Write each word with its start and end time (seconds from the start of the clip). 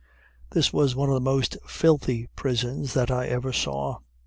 This 0.49 0.73
was 0.73 0.95
one 0.95 1.09
of 1.09 1.13
the 1.13 1.21
most 1.21 1.57
filthy 1.67 2.27
prisons 2.35 2.95
that 2.95 3.11
I 3.11 3.27
ever 3.27 3.53
saw. 3.53 3.99